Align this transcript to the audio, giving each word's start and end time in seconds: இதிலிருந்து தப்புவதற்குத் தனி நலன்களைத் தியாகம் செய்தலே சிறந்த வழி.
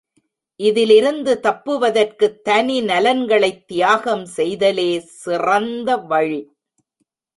இதிலிருந்து 0.55 1.39
தப்புவதற்குத் 1.43 2.41
தனி 2.41 2.81
நலன்களைத் 2.81 3.67
தியாகம் 3.67 4.27
செய்தலே 4.35 4.97
சிறந்த 4.99 5.97
வழி. 5.97 6.53